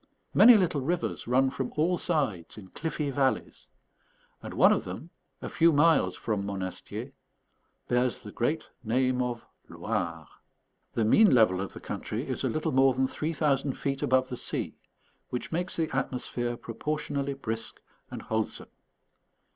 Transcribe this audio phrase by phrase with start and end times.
[0.33, 3.69] Many little rivers run from all sides in cliffy valleys;
[4.41, 5.11] and one of them,
[5.43, 7.11] a few miles from Monastier,
[7.87, 10.27] bears the great name of Loire.
[10.93, 14.29] The mean level of the country is a little more than three thousand feet above
[14.29, 14.73] the sea,
[15.29, 17.79] which makes the atmosphere proportionally brisk
[18.09, 18.69] and wholesome.